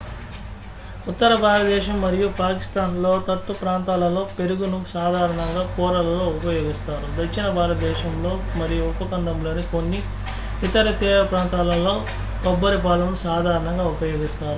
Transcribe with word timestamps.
ఉత్తర 1.07 1.31
భారతదేశం 1.43 1.95
మరియు 2.01 2.27
పాకిస్తాన్ 2.37 2.95
లోతట్టు 3.03 3.53
ప్రాంతాలలో 3.61 4.23
పెరుగును 4.35 4.79
సాధారణంగా 4.91 5.63
కూరలలో 5.73 6.25
ఉపయోగిస్తారు 6.35 7.07
దక్షిణ 7.17 7.45
భారతదేశంలో 7.57 8.33
మరియు 8.55 8.83
ఉపఖండంలోని 8.91 9.63
కొన్ని 9.71 10.01
ఇతర 10.61 10.87
తీర 10.99 11.19
ప్రాంతాలలో 11.31 11.95
కొబ్బరి 12.43 12.79
పాలను 12.81 13.15
సాధారణంగా 13.25 13.87
ఉపయోగిస్తారు 13.93 14.49